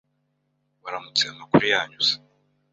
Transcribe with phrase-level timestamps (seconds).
[0.83, 1.23] Waramutse.
[1.33, 2.15] Amakuru yanyu se